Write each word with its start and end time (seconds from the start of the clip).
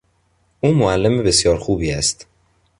او 0.59 0.73
معلم 0.75 1.23
بسیار 1.23 1.57
خوبی 1.57 1.91
است. 1.91 2.27